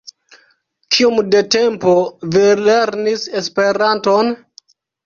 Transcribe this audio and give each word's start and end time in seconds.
Kiom 0.95 1.19
de 1.35 1.43
tempo 1.57 1.93
vi 2.33 2.49
lernis 2.71 3.31
Esperanton? 3.45 4.35